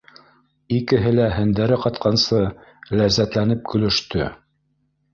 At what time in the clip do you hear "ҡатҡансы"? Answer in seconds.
1.85-2.41